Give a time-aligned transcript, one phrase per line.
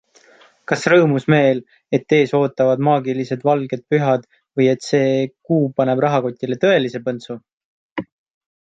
[0.69, 1.61] Kas rõõmus meel,
[1.97, 5.13] et ees ootavad maagilised valged pühad või et see
[5.51, 7.39] kuu paneb rahakotile tõelise põntsu?